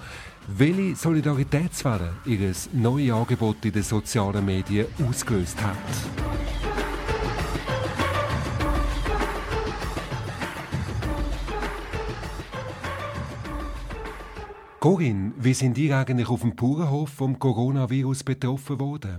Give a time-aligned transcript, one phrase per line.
[0.49, 6.88] welche Solidaritätswelle ihr neues Angebot in den sozialen Medien ausgelöst hat.
[14.89, 19.19] Corinne, wie sind ihr eigentlich auf dem Bauernhof vom Coronavirus betroffen worden?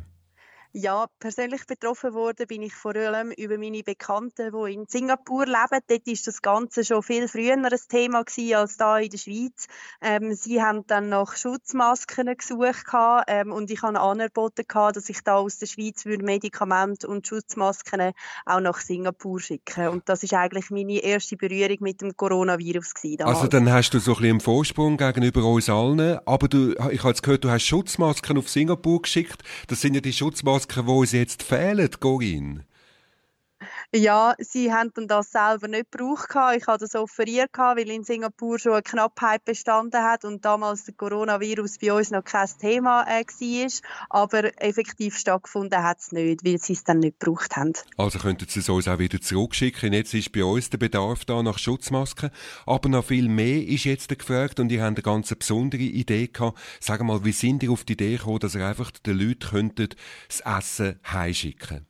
[0.72, 5.82] Ja, persönlich betroffen worden bin ich vor allem über meine Bekannten, die in Singapur leben.
[5.88, 9.66] Dort ist das Ganze schon viel früher ein Thema gewesen als da in der Schweiz.
[10.00, 12.86] Ähm, sie haben dann nach Schutzmasken gesucht
[13.28, 18.12] ähm, und ich habe angeboten dass ich da aus der Schweiz Medikamente und Schutzmasken
[18.46, 19.88] auch nach Singapur schicken.
[19.88, 23.24] Und das ist eigentlich meine erste Berührung mit dem Coronavirus gewesen.
[23.24, 26.20] Also dann hast du so ein bisschen einen Vorsprung gegenüber uns allen.
[26.28, 29.42] Aber du, ich habe jetzt gehört, du hast Schutzmasken auf Singapur geschickt.
[29.68, 32.66] Das sind ja die Schutzmasken Masken, die uns jetzt fehlen, Corinne?
[33.96, 36.30] Ja, sie haben das selber nicht gebraucht.
[36.56, 40.94] Ich habe das offeriert, weil in Singapur schon eine Knappheit bestanden hat und damals der
[40.94, 43.72] Coronavirus bei uns noch kein Thema äh, war.
[44.12, 47.74] Aber effektiv stattgefunden hat es nicht, weil sie es dann nicht gebraucht haben.
[47.98, 49.92] Also könnten Sie es uns auch wieder zurückschicken.
[49.92, 52.30] Jetzt ist bei uns der Bedarf da nach Schutzmasken.
[52.68, 56.60] Aber noch viel mehr ist jetzt gefragt und ihr habt eine ganz besondere Idee gehabt.
[56.80, 59.90] Sag mal, wie sind ihr auf die Idee gekommen, dass ihr einfach den Leuten
[60.28, 61.89] das Essen heimschicken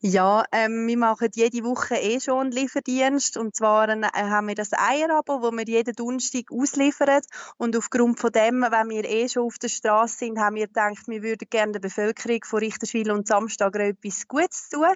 [0.00, 3.36] ja, ähm, wir machen jede Woche eh schon einen Lieferdienst.
[3.36, 7.22] Und zwar äh, haben wir das Eierabo, wo wir jeden Donnerstag ausliefern.
[7.56, 11.08] Und aufgrund von dem, wenn wir eh schon auf der Straße sind, haben wir gedacht,
[11.08, 14.86] wir würden gerne der Bevölkerung von Richterswil und Samstag etwas Gutes tun.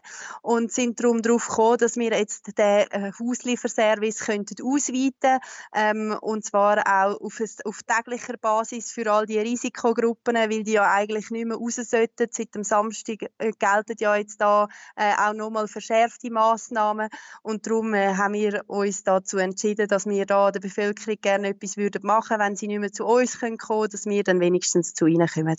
[0.41, 5.41] Und sind darum darauf gekommen, dass wir jetzt den äh, Auslieferservice könnten ausweiten
[5.75, 10.75] ähm, Und zwar auch auf, ein, auf täglicher Basis für all die Risikogruppen, weil die
[10.75, 12.29] ja eigentlich nicht mehr raus sollten.
[12.31, 17.09] Seit dem Samstag äh, gelten ja jetzt da äh, auch nochmal verschärfte Massnahmen
[17.43, 21.77] und darum äh, haben wir uns dazu entschieden, dass wir da der Bevölkerung gerne etwas
[21.77, 25.07] würden machen, wenn sie nicht mehr zu uns kommen können, dass wir dann wenigstens zu
[25.07, 25.57] ihnen kommen.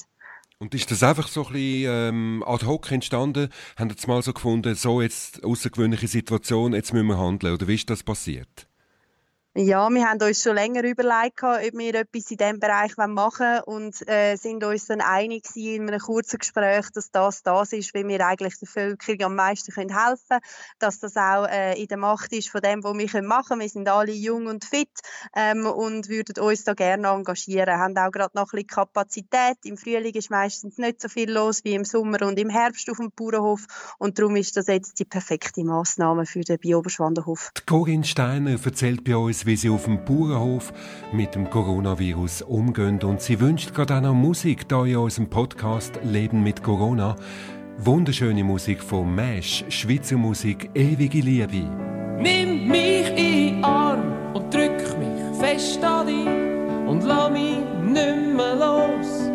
[0.60, 3.50] Und ist das einfach so ein bisschen ähm, ad hoc entstanden?
[3.76, 7.54] Haben Sie mal so gefunden, so jetzt außergewöhnliche Situation, jetzt müssen wir handeln?
[7.54, 8.68] Oder wie ist das passiert?
[9.56, 13.16] Ja, wir haben uns schon länger überlegt, ob wir etwas in diesem Bereich machen
[13.46, 17.94] wollen und äh, sind uns dann einig in einem kurzen Gespräch, dass das das ist,
[17.94, 20.42] wie wir eigentlich der Bevölkerung am meisten können helfen können,
[20.80, 23.62] dass das auch äh, in der Macht ist von dem, was wir machen können.
[23.62, 24.90] Wir sind alle jung und fit
[25.36, 27.68] ähm, und würden uns da gerne engagieren.
[27.68, 29.58] Wir haben auch gerade noch ein bisschen Kapazität.
[29.66, 32.98] Im Frühling ist meistens nicht so viel los wie im Sommer und im Herbst auf
[32.98, 33.68] dem Bauernhof
[34.00, 37.52] und darum ist das jetzt die perfekte Maßnahme für den Bioberschwandenhof.
[37.68, 40.74] Corinne Steiner erzählt bei uns, wie sie auf dem Bauernhof
[41.12, 43.02] mit dem Coronavirus umgehen.
[43.04, 47.16] Und sie wünscht gerade auch noch Musik da in unserem Podcast Leben mit Corona.
[47.78, 51.68] Wunderschöne Musik von Mesh, Schweizer Musik, ewige Liebe.
[52.20, 56.28] Nimm mich in den Arm und drück mich fest an dich
[56.88, 59.30] und lass mich nicht mehr los.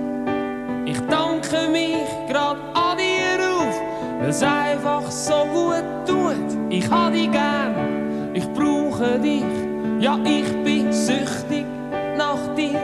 [0.87, 3.81] Ich danke mich grad an dir auf,
[4.21, 6.59] weil es einfach so gut tut.
[6.71, 9.58] Ich hab dich gern, ich brauche dich.
[10.01, 11.67] Ja, ich bin süchtig
[12.17, 12.81] nach dir,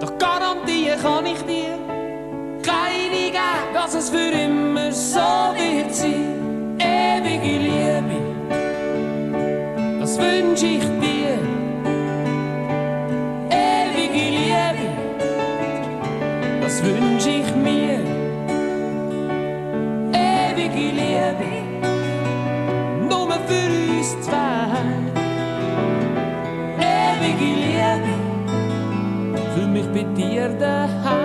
[0.00, 1.78] doch garantieren kann ich dir
[2.62, 6.78] keine geben, dass es für immer so wird sein.
[6.78, 8.18] Ewige Liebe,
[10.00, 10.93] das wünsche ich dir.
[29.94, 31.23] gebedeerde huis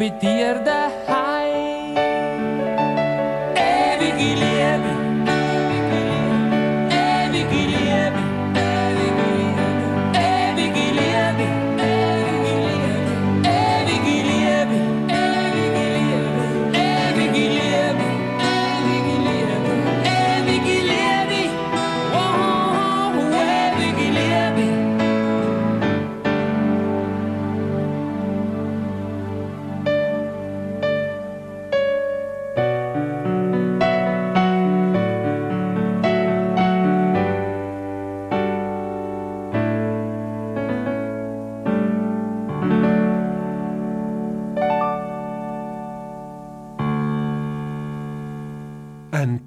[0.00, 1.19] gebedeerde huis.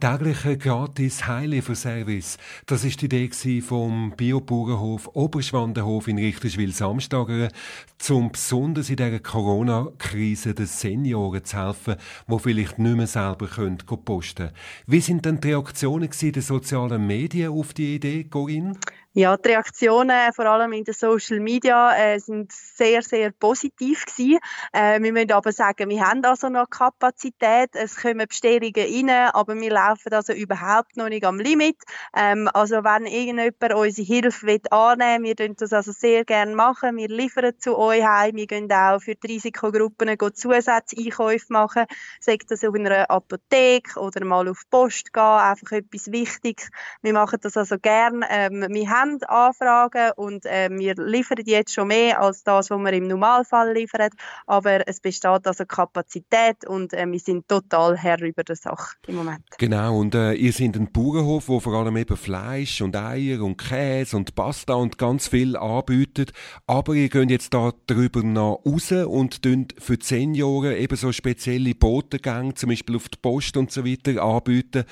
[0.03, 2.37] Ein täglicher gratis Heilieferservice.
[2.65, 7.49] Das ist die Idee vom Biobauernhof Oberschwandenhof in Richterswil-Samstageren,
[7.99, 11.95] zum besonders in dieser Corona-Krise den Senioren zu helfen,
[12.27, 14.57] die vielleicht nicht mehr selber posten können.
[14.87, 18.73] Wie sind denn die Reaktionen der sozialen Medien auf die Idee, Corinne?
[19.15, 24.39] Ja, die Reaktionen, vor allem in den Social Media, äh, sind sehr, sehr positiv gewesen.
[24.71, 27.69] Äh, wir müssen aber sagen, wir haben also noch Kapazität.
[27.73, 31.77] Es kommen Bestellungen rein, aber wir laufen also überhaupt noch nicht am Limit.
[32.17, 36.97] Ähm, also wenn irgendjemand unsere Hilfe will annehmen wir dürfen das also sehr gerne machen.
[36.97, 38.35] Wir liefern zu euch heim.
[38.35, 41.85] Wir gehen auch für die Risikogruppen Zusatzeinkäufe machen.
[42.19, 45.21] Sagt das auf einer Apotheke oder mal auf Post gehen.
[45.21, 46.71] Einfach etwas Wichtiges.
[47.03, 48.25] Wir machen das also gerne.
[48.31, 52.93] Ähm, wir haben Anfragen und äh, wir liefern jetzt schon mehr als das, was wir
[52.93, 54.09] im Normalfall liefern.
[54.47, 59.15] Aber es besteht also Kapazität und äh, wir sind total Herr über der Sache im
[59.15, 59.43] Moment.
[59.57, 63.57] Genau, und äh, ihr seid ein Bauernhof, wo vor allem eben Fleisch und Eier und
[63.57, 66.33] Käse und Pasta und ganz viel anbietet.
[66.67, 69.41] Aber ihr geht jetzt da drüber noch raus und
[69.79, 74.21] für die Senioren eben so spezielle Botengänge, zum Beispiel auf die Post und so weiter,
[74.21, 74.83] anbieten.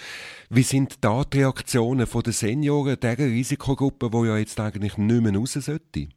[0.50, 5.36] Wie sind da die Reaktionen den Senioren, dieser Risikogruppe, die ja jetzt eigentlich nicht mehr
[5.36, 6.10] raus sollte?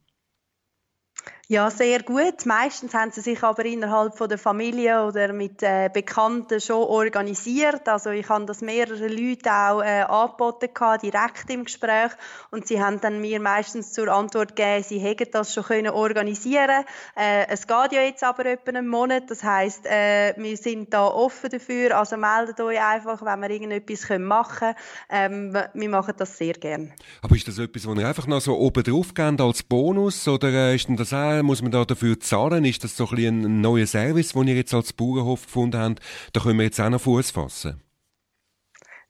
[1.47, 2.47] Ja, sehr gut.
[2.47, 7.87] Meistens haben sie sich aber innerhalb von der Familie oder mit äh, Bekannten schon organisiert.
[7.87, 12.09] Also ich habe das mehrere Leute auch äh, angeboten gehabt, direkt im Gespräch
[12.49, 16.83] und sie haben dann mir meistens zur Antwort gegeben, sie hätten das schon können organisieren.
[17.15, 21.05] Äh, es geht ja jetzt aber etwa einen Monat, das heißt, äh, wir sind da
[21.05, 21.95] offen dafür.
[21.95, 24.73] Also meldet euch einfach, wenn wir irgendetwas machen
[25.09, 25.53] können.
[25.53, 26.91] Ähm, wir machen das sehr gern.
[27.21, 30.47] Aber ist das etwas, was ihr einfach noch so oben drauf gebt als Bonus oder
[30.49, 32.65] äh, ist denn das auch muss man da dafür zahlen?
[32.65, 35.99] Ist das so ein, ein neuer Service, den ihr jetzt als Bauernhof gefunden habt?
[36.33, 37.81] Da können wir jetzt auch noch Fuß fassen.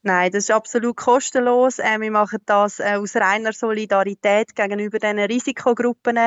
[0.02, 1.80] Nein, das ist absolut kostenlos.
[1.80, 6.18] Äh, wir machen das äh, aus reiner Solidarität gegenüber den Risikogruppen.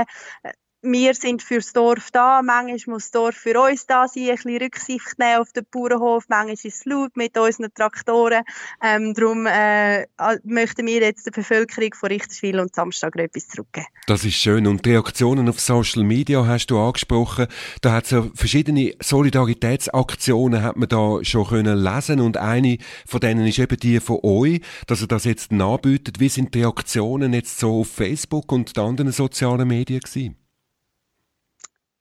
[0.80, 4.58] Wir sind fürs Dorf da, manchmal muss das Dorf für uns da sein, ein bisschen
[4.58, 8.44] Rücksicht nehmen auf den Bauernhof, manchmal ist es laut mit unseren Traktoren.
[8.80, 10.06] Ähm, darum äh,
[10.44, 13.88] möchten wir jetzt der Bevölkerung von Richterswil und Samstag etwas zurückgeben.
[14.06, 14.68] Das ist schön.
[14.68, 17.48] Und Reaktionen auf Social Media hast du angesprochen.
[17.80, 23.18] Da hat es ja verschiedene Solidaritätsaktionen hat man da schon können lesen und eine von
[23.18, 26.20] denen ist eben die von euch, dass ihr das jetzt nachbietet.
[26.20, 30.36] Wie sind die Reaktionen jetzt so auf Facebook und den anderen sozialen Medien gewesen?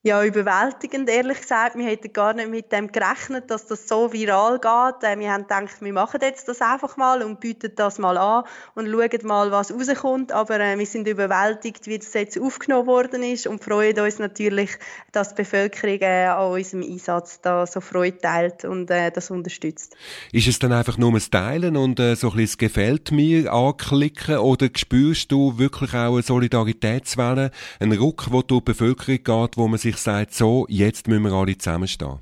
[0.04, 1.76] Ja, überwältigend, ehrlich gesagt.
[1.76, 5.04] Wir hätten gar nicht mit dem gerechnet, dass das so viral geht.
[5.04, 8.44] Äh, wir haben gedacht, wir machen jetzt das einfach mal und bieten das mal an
[8.76, 10.32] und schauen mal, was rauskommt.
[10.32, 14.70] Aber äh, wir sind überwältigt, wie das jetzt aufgenommen worden ist und freuen uns natürlich,
[15.12, 19.96] dass die Bevölkerung äh, an unserem Einsatz da so Freude teilt und das unterstützt.
[20.32, 24.70] Ist es dann einfach nur ein Teilen und so ein bisschen «Gefällt mir» anklicken oder
[24.76, 29.78] spürst du wirklich auch eine Solidaritätswelle, einen Ruck, wo durch die Bevölkerung geht, wo man
[29.78, 32.20] sich sagt, so, jetzt müssen wir alle zusammenstehen?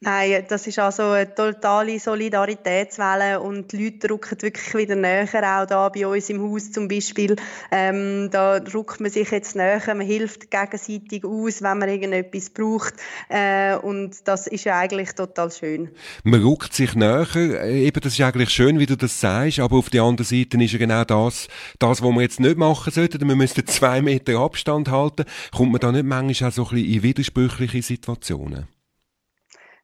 [0.00, 5.66] Nein, das ist also eine totale Solidaritätswelle und die Leute rücken wirklich wieder näher, auch
[5.66, 7.34] da bei uns im Haus zum Beispiel.
[7.72, 12.94] Ähm, da rückt man sich jetzt näher, man hilft gegenseitig aus, wenn man irgendetwas braucht
[13.28, 15.90] äh, und das ist ja eigentlich total schön.
[16.22, 17.26] Man rückt sich näher,
[17.64, 20.72] eben das ist eigentlich schön, wie du das sagst, aber auf der anderen Seite ist
[20.72, 21.48] ja genau das,
[21.80, 25.80] das, was wir jetzt nicht machen sollten, wir müssten zwei Meter Abstand halten, kommt man
[25.80, 28.77] da nicht manchmal auch so ein bisschen in widersprüchliche Situationen?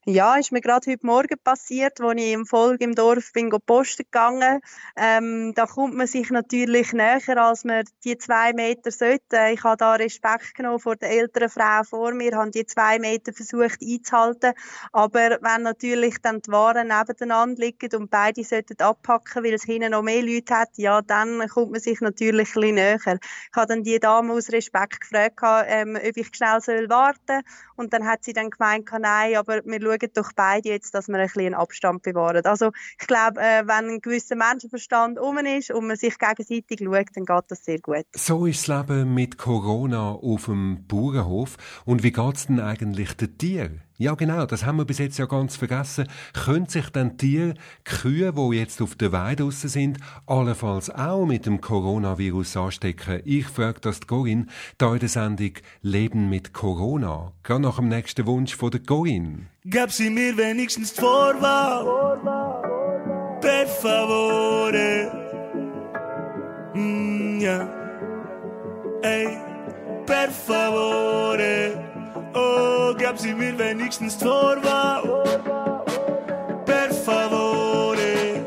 [0.07, 4.03] Ja, ist mir gerade heute Morgen passiert, als ich im Volk im Dorf bin posten
[4.05, 4.61] gegangen.
[4.97, 9.39] Ähm, da kommt man sich natürlich näher, als man die zwei Meter sollte.
[9.55, 13.33] Ich habe da Respekt genommen vor der älteren Frau vor mir, habe die zwei Meter
[13.33, 14.53] versucht einzuhalten.
[14.93, 19.93] Aber wenn natürlich dann die Waren nebeneinander liegen und beide sollten abpacken, weil es hinten
[19.93, 22.99] noch mehr Leute hat, ja, dann kommt man sich natürlich ein bisschen näher.
[23.07, 27.41] Ich habe dann die Dame aus Respekt gefragt, ähm, ob ich schnell warten soll.
[27.77, 31.09] Und dann hat sie dann gemeint, nein, aber wir schauen schauen doch beide jetzt, dass
[31.09, 32.45] wir ein bisschen Abstand bewahren.
[32.45, 32.71] Also
[33.01, 37.25] ich glaube, äh, wenn ein gewisser Menschenverstand um ist und man sich gegenseitig schaut, dann
[37.25, 38.05] geht das sehr gut.
[38.15, 41.57] So ist das Leben mit Corona auf dem Bauernhof.
[41.85, 43.83] Und wie geht es denn eigentlich den Tieren?
[43.97, 46.09] Ja, genau, das haben wir bis jetzt ja ganz vergessen.
[46.33, 51.47] Können sich dann Tiere, Kühe, die jetzt auf der Weide draussen sind, allenfalls auch mit
[51.47, 53.23] dem Coronavirus anstecken?
[53.25, 54.47] Ich frage das die Corinne,
[54.79, 57.33] da in der Sendung Leben mit Corona.
[57.45, 59.47] Gerade nach dem nächsten Wunsch von der Corinne.
[59.71, 62.19] Gab sie mir wenigstens die Vorwahl?
[63.41, 65.13] Per favore.
[66.75, 67.69] Mm, ja.
[69.03, 69.39] Ey,
[70.05, 71.94] per favore.
[72.35, 75.05] Oh, gab sie mir wenigstens Torwart.
[76.67, 78.45] Per favore.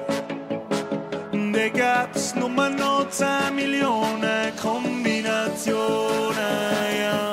[1.54, 5.78] Da gab's nur noch 10 Millionen Kombinationen,
[7.02, 7.32] ja.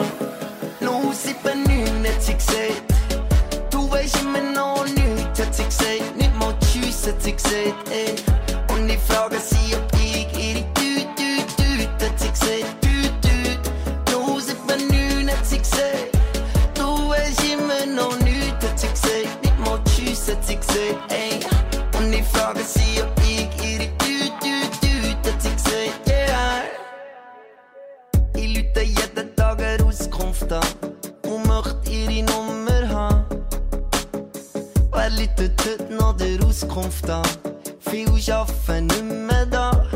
[0.80, 1.34] No, 7,
[2.06, 2.82] hat sie gesagt.
[3.70, 6.16] Du weißt immer noch nichts, hat sie gesagt.
[6.16, 8.14] Nicht mal Tschüss, hat sie gesagt, ey.
[35.16, 37.22] Läutet heute noch der Auskunft an?
[37.80, 39.86] Viel arbeiten nicht mehr da,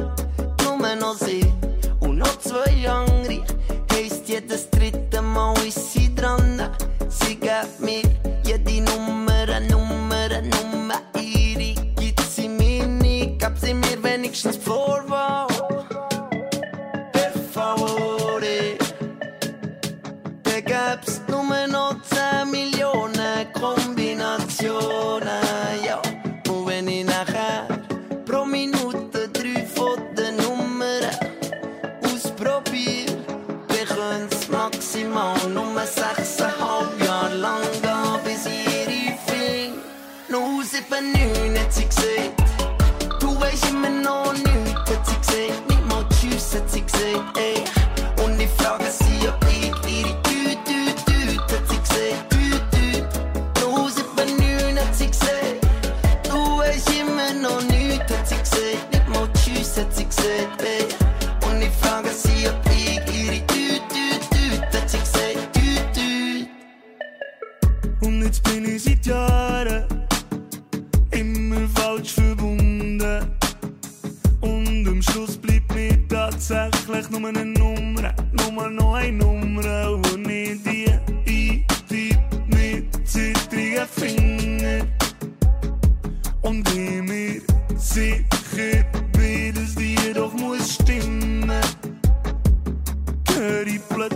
[0.63, 1.45] nur noch sie
[2.01, 3.45] und noch zwei andere.
[3.93, 5.98] Heisst jedes dritte Mal ist sie
[47.37, 47.58] eben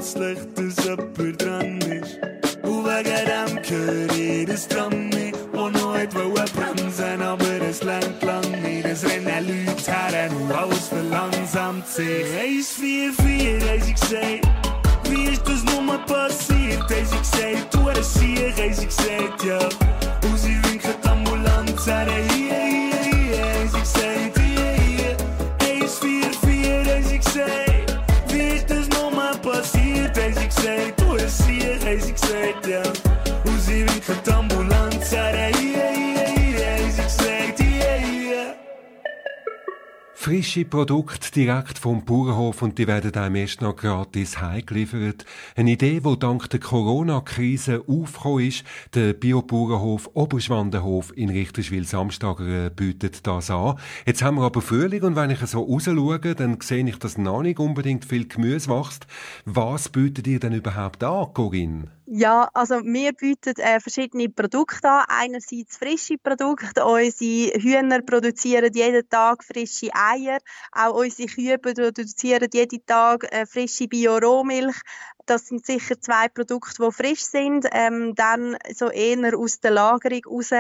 [0.03, 2.19] Plötzlich, dass jemand dran ist.
[2.65, 8.21] Und wegen dem höre ich das Tram nicht, wo noch hat bremsen, aber es lenkt
[8.25, 8.85] lang nicht.
[8.85, 12.27] Es rennen Leute her und alles verlangsamt sich.
[12.37, 14.49] 144 haben sie gesagt,
[15.09, 16.81] wie ist das nur passiert?
[16.81, 17.73] Haben sie gesagt,
[18.19, 19.82] hier, haben sie gesagt, ja.
[40.43, 45.25] Frische Produkte direkt vom Bauernhof und die werden einem erst noch gratis heimgeliefert.
[45.55, 48.65] Eine Idee, die dank der Corona-Krise aufgekommen ist.
[48.93, 53.79] Der Biobauernhof Oberschwandenhof in Richterswil-Samstager bietet das an.
[54.05, 57.43] Jetzt haben wir aber Frühling und wenn ich so rausschaue, dann sehe ich, dass noch
[57.43, 59.07] nicht unbedingt viel Gemüse wächst.
[59.45, 61.93] Was bietet ihr denn überhaupt an, Corinne?
[62.05, 65.05] Ja, also wir bieten äh, verschiedene Produkte an.
[65.09, 66.85] Einerseits frische Produkte.
[66.85, 70.39] Unsere Hühner produzieren jeden Tag frische Eier.
[70.73, 74.77] Auch unsere Kühe produzieren jeden Tag äh, frische Bio-Rohmilch.
[75.27, 77.67] Das sind sicher zwei Produkte, die frisch sind.
[77.71, 80.51] Ähm, dann so eher aus der Lagerung raus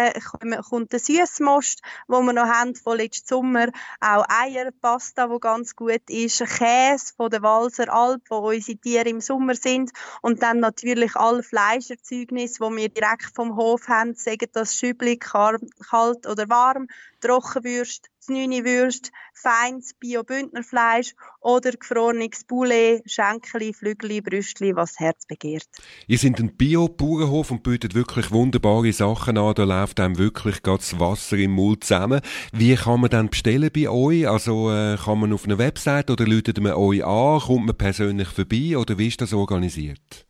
[0.68, 3.68] kommt- der Süßmost, wo wir noch haben von letzten Sommer.
[4.00, 6.38] Auch Eier, Pasta, wo ganz gut ist.
[6.38, 9.90] Käse von der Walser Alp, wo unsere Tiere im Sommer sind.
[10.20, 16.26] Und dann natürlich alle Fleischerzeugnis, wo wir direkt vom Hof haben, sagen das Schübli, kalt
[16.26, 16.86] oder warm,
[17.20, 25.66] Trockenwürst, Znüni-Würst, feines Bio-Bündnerfleisch oder gefrorenes Poulet, Schenkeli, Flügeli, Brüstli, was das Herz begehrt.
[26.06, 29.54] Ihr seid ein Bio-Bauernhof und bietet wirklich wunderbare Sachen an.
[29.54, 32.20] Da läuft einem wirklich das Wasser im Mund zusammen.
[32.52, 34.28] Wie kann man dann bestellen bei euch?
[34.28, 37.40] Also äh, kann man auf einer Website oder läutet man euch an?
[37.40, 40.26] Kommt man persönlich vorbei oder wie ist das organisiert?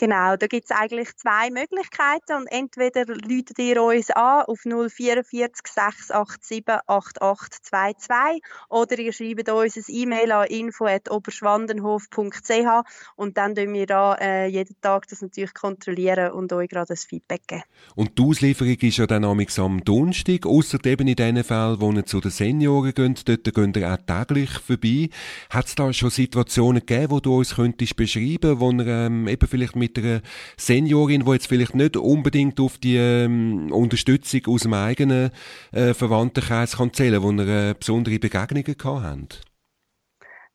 [0.00, 5.44] Genau, da gibt es eigentlich zwei Möglichkeiten und entweder läutet ihr uns an auf 044
[5.64, 12.84] 687 8822 oder ihr schreibt uns ein E-Mail an info.oberschwandenhof.ch
[13.16, 17.04] und dann tun wir da äh, jeden Tag das natürlich kontrollieren und euch gerade das
[17.04, 17.64] Feedback geben.
[17.96, 19.44] Und die Auslieferung ist ja dann am
[19.84, 23.92] Donnerstag, ausser eben in den Fällen, wo ihr zu den Senioren geht, dort geht ihr
[23.92, 25.10] auch täglich vorbei.
[25.50, 29.48] Hat es da schon Situationen gegeben, wo du uns könntest beschreiben, wo ihr ähm, eben
[29.48, 30.20] vielleicht mit einer
[30.56, 35.30] Seniorin, die jetzt vielleicht nicht unbedingt auf die ähm, Unterstützung aus dem eigenen
[35.72, 39.40] äh, Verwandtenkreis kann zählen, wo ihr äh, besondere Begegnungen gehabt habt?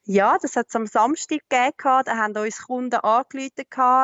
[0.06, 2.04] Ja, das hat es am Samstag gegeben.
[2.06, 3.52] Da haben uns Kunden angerufen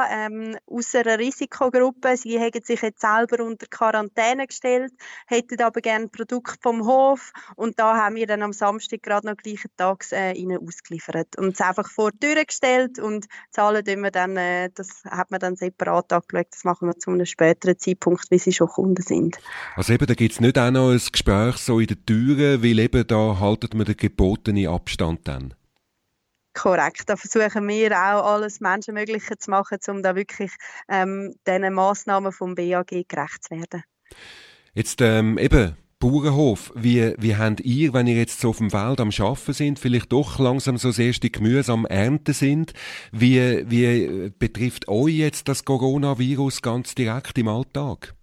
[0.09, 2.15] ähm, aus einer Risikogruppe.
[2.15, 4.93] Sie haben sich jetzt selber unter Quarantäne gestellt,
[5.27, 7.33] hätten aber gerne Produkt vom Hof.
[7.57, 11.37] Und da haben wir dann am Samstag gerade noch gleichen Tags äh, ihnen ausgeliefert.
[11.37, 15.31] Und es einfach vor die Tür gestellt und zahlen tun wir dann, äh, das hat
[15.31, 16.47] man dann separat angeschaut.
[16.51, 19.37] Das machen wir zu einem späteren Zeitpunkt, wie sie schon Kunden sind.
[19.75, 23.05] Also eben, da gibt's nicht auch noch ein Gespräch so in den Türen, weil eben
[23.05, 25.55] da haltet man den gebotenen Abstand dann.
[26.53, 30.51] Korrekt, da versuchen wir auch alles Menschenmögliche zu machen, um da wirklich
[30.87, 33.83] ähm, diesen Massnahmen vom BAG gerecht zu werden.
[34.73, 39.01] Jetzt ähm, eben, Bauernhof, wie, wie habt ihr, wenn ihr jetzt so auf dem Feld
[39.01, 42.73] am Schaffen sind, vielleicht doch langsam so das erste Gemüse am Ernten sind,
[43.11, 48.15] wie, wie betrifft euch jetzt das Coronavirus ganz direkt im Alltag?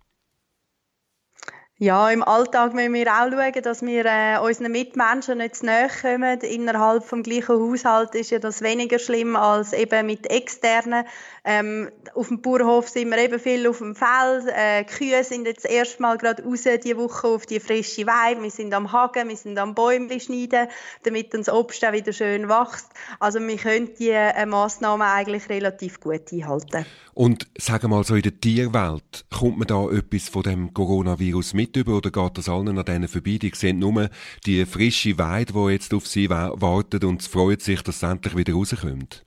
[1.78, 5.88] Ja, im Alltag müssen wir auch schauen, dass wir äh, unseren Mitmenschen nicht zu nahe
[6.00, 6.40] kommen.
[6.40, 11.04] Innerhalb vom gleichen Haushalt ist ja das weniger schlimm als eben mit externen.
[11.44, 14.46] Ähm, auf dem Bauernhof sind wir eben viel auf dem Feld.
[14.48, 18.42] Äh, Kühe sind jetzt erstmal gerade raus diese Woche auf die frische Weide.
[18.42, 20.68] Wir sind am Hagen, wir sind am Bäume schneiden,
[21.02, 22.88] damit das Obst auch wieder schön wächst.
[23.20, 26.86] Also wir können diese äh, Massnahmen eigentlich relativ gut einhalten.
[27.12, 31.54] Und sagen wir mal so in der Tierwelt, kommt man da etwas von dem Coronavirus
[31.54, 33.38] mit über oder geht das allen an denen vorbei?
[33.40, 34.10] Die sehen nur
[34.44, 38.52] die frische Weide, die jetzt auf sie wartet und freut sich, dass es endlich wieder
[38.52, 39.25] rauskommt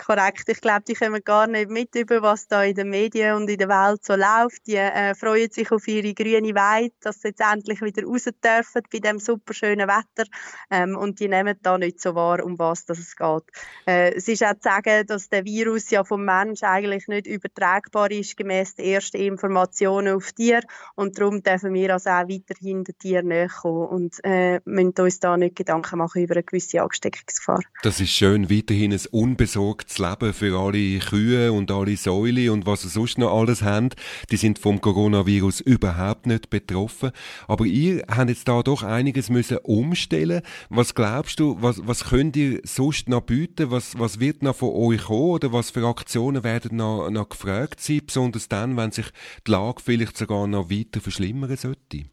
[0.00, 0.48] korrekt.
[0.48, 3.58] Ich glaube, die kommen gar nicht mit über, was da in den Medien und in
[3.58, 4.66] der Welt so läuft.
[4.66, 8.82] Die äh, freuen sich auf ihre grüne Weide, dass sie jetzt endlich wieder raus dürfen
[8.92, 10.28] bei dem super schönen Wetter.
[10.70, 13.44] Ähm, und die nehmen da nicht so wahr, um was das es geht.
[13.86, 18.10] Äh, es ist auch zu sagen, dass der Virus ja vom Mensch eigentlich nicht übertragbar
[18.10, 20.62] ist, gemäß der ersten Informationen auf Tier.
[20.94, 25.20] Und darum dürfen wir also auch weiterhin den Tieren näher kommen und äh, müssen uns
[25.20, 27.60] da nicht Gedanken machen über eine gewisse Ansteckungsgefahr.
[27.82, 32.66] Das ist schön, weiterhin ein unbesorgtes das Leben für alle Kühe und alle Säule und
[32.66, 33.90] was sie sonst noch alles haben.
[34.30, 37.10] Die sind vom Coronavirus überhaupt nicht betroffen.
[37.48, 40.42] Aber ihr habt jetzt da doch einiges müssen umstellen.
[40.68, 43.70] Was glaubst du, was, was könnt ihr sonst noch bieten?
[43.70, 45.30] Was, was wird noch von euch kommen?
[45.30, 48.02] Oder was für Aktionen werden noch, noch gefragt sein?
[48.06, 49.06] Besonders dann, wenn sich
[49.46, 52.04] die Lage vielleicht sogar noch weiter verschlimmern sollte?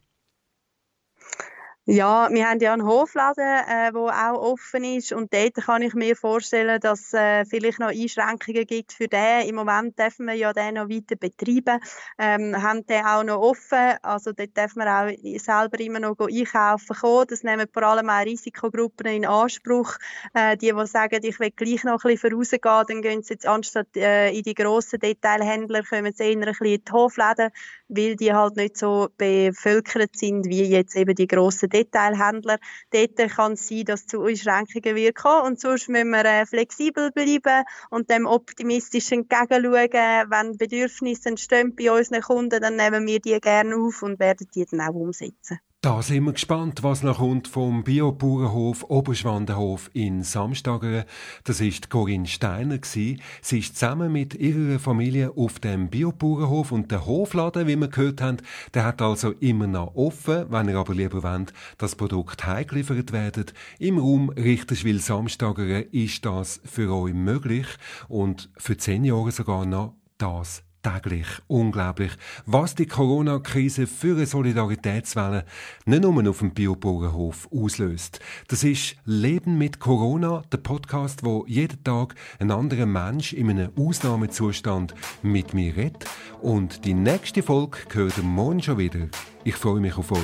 [1.90, 5.94] Ja, wir haben ja einen Hofladen, äh, wo auch offen ist und dort kann ich
[5.94, 9.48] mir vorstellen, dass es äh, vielleicht noch Einschränkungen gibt für den.
[9.48, 11.80] Im Moment dürfen wir ja den noch weiter betreiben,
[12.18, 16.94] ähm, haben den auch noch offen, also dort dürfen wir auch selber immer noch einkaufen
[16.94, 17.26] kommen.
[17.26, 19.96] Das nehmen vor allem auch Risikogruppen in Anspruch,
[20.34, 23.46] äh, die, die sagen, ich will gleich noch ein bisschen vorausgehen, dann gehen sie jetzt
[23.46, 27.48] anstatt äh, in die grossen Detailhändler, kommen sie eher ein bisschen in die Hofläden,
[27.88, 31.77] weil die halt nicht so bevölkert sind wie jetzt eben die grossen Detailhändler.
[31.84, 37.10] Dort kann es sein, dass zu Einschränkungen wird kommen und sonst müssen wir äh, flexibel
[37.12, 40.30] bleiben und dem optimistisch entgegenschauen.
[40.30, 44.66] Wenn Bedürfnisse entstehen bei unseren Kunden, dann nehmen wir die gerne auf und werden die
[44.66, 45.60] dann auch umsetzen.
[45.80, 51.04] Da sind wir gespannt, was noch kommt vom Biobauernhof Oberschwandenhof in Samstageren.
[51.44, 57.06] Das ist Corinne Steiner Sie ist zusammen mit ihrer Familie auf dem Biobauernhof und der
[57.06, 58.38] Hofladen, wie wir gehört haben,
[58.74, 60.46] der hat also immer noch offen.
[60.48, 63.44] Wenn ihr aber lieber wollt, dass Produkt heimgeliefert werden,
[63.78, 67.68] im Raum Richterswil Samstageren ist das für euch möglich
[68.08, 71.26] und für zehn Jahre sogar noch das täglich.
[71.46, 72.12] Unglaublich,
[72.46, 75.44] was die Corona-Krise für eine Solidaritätswelle
[75.86, 78.20] nicht nur auf dem Biobauernhof auslöst.
[78.48, 83.70] Das ist Leben mit Corona, der Podcast, wo jeden Tag ein anderer Mensch in einem
[83.76, 86.04] Ausnahmezustand mit mir redet.
[86.40, 89.08] Und die nächste Folge gehört morgen schon wieder.
[89.44, 90.18] Ich freue mich auf euch.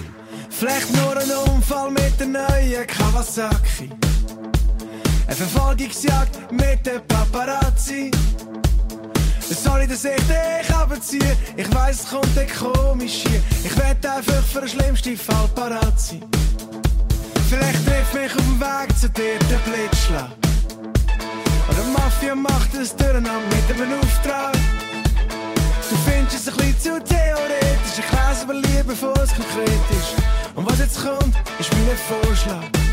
[0.51, 3.91] Vielleicht nur ein Unfall mit der neuen Kawasaki.
[5.27, 8.11] Eine Verfolgungsjagd mit der Paparazzi.
[9.51, 11.37] Sorry, dass ich dich abziehe.
[11.57, 13.43] Ich weiss, es kommt dir komisch hier.
[13.63, 16.23] Ich werd einfach für den schlimmsten Fall parat sein.
[17.51, 20.31] Vielleicht trifft mich auf dem Weg zu dir der Blitzschlag.
[21.69, 24.55] Oder Mafia macht es durcheinander mit einem Auftrag.
[25.91, 27.99] Du findest es ein bisschen zu theoretisch.
[27.99, 30.15] Ich lese aber lieber, bevor es konkret ist.
[30.55, 32.84] Und was jetzt kommt, ist mein Vorschlag.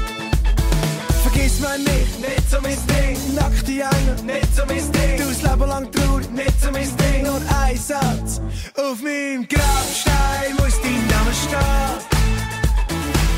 [1.31, 3.35] Vergiss mich nicht, nicht so mein Ding.
[3.35, 5.17] Nackte Engel, nicht so mein Ding.
[5.17, 7.23] Du Leben lang traurig, nicht so mein Ding.
[7.23, 8.41] Nur ein Satz.
[8.75, 12.01] Auf meinem Grabstein muss dein Name stehen.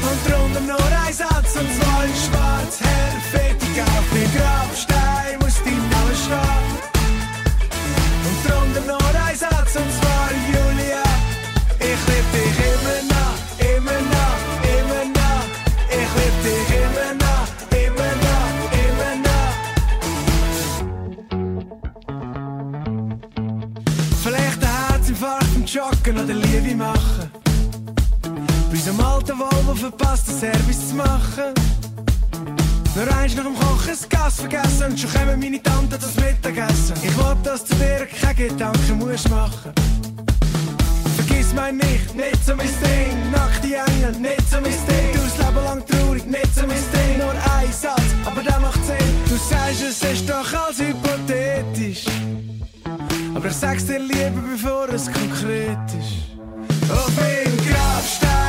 [0.02, 3.53] Und drunter nur ein Satz, und zwar in schwarz, hell,
[34.94, 36.96] und schon kommen meine Tante das Mittagessen.
[37.02, 39.72] Ich will, dass du dir keine Gedanken musst machen.
[41.16, 43.32] Vergiss mein nicht, nicht so mein Ding.
[43.32, 45.14] Nackte Engel, nicht so mein Ding.
[45.14, 47.18] Du das Leben lang traurig, nicht so mein Ding.
[47.18, 49.14] Nur ein Satz, aber der macht Sinn.
[49.28, 52.06] Du sagst, es ist doch alles hypothetisch.
[53.34, 56.92] Aber ich sag's dir lieber, bevor es konkret ist.
[56.92, 58.43] Auf meinem Grabstein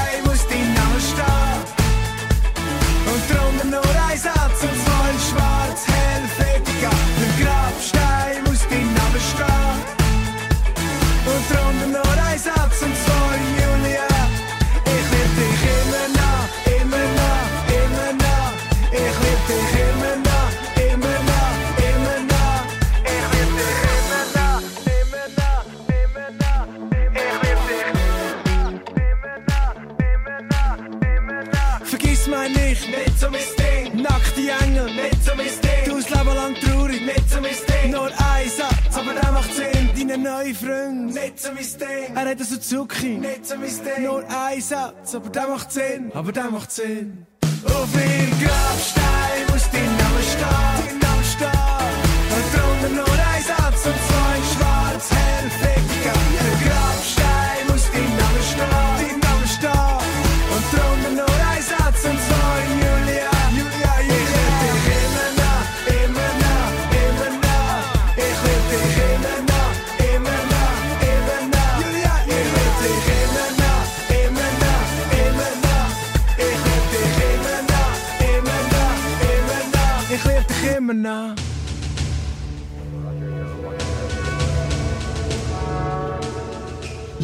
[42.68, 44.04] Zucki, nicht so mein Ding.
[44.04, 47.26] Nur ein Satz, aber der macht Sinn, aber der macht Sinn.
[47.66, 49.03] Auf meinem Grabstein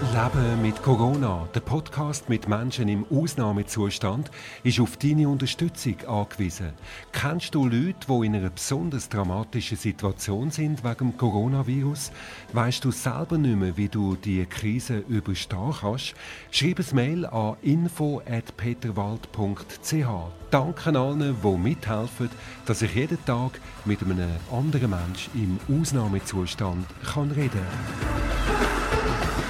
[0.00, 4.30] Leben mit Corona, der Podcast mit Menschen im Ausnahmezustand,
[4.62, 6.72] ist auf deine Unterstützung angewiesen.
[7.10, 12.12] Kennst du Leute, die in einer besonders dramatischen Situation sind wegen dem Coronavirus?
[12.52, 16.14] Weißt du selber nicht mehr, wie du die Krise überstehen kannst?
[16.52, 20.06] Schreib ein Mail an info@peterwald.ch.
[20.52, 22.30] Danke allen, die mithelfen,
[22.66, 27.66] dass ich jeden Tag mit einem anderen Menschen im Ausnahmezustand kann reden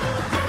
[0.09, 0.47] kann.